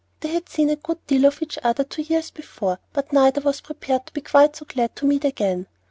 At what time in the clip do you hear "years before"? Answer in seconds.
2.01-2.79